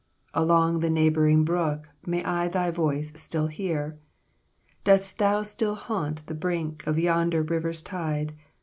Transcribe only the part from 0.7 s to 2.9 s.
the neighboring brook May I thy